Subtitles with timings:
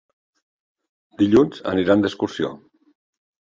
[1.23, 2.53] Dilluns aniran d'excursió.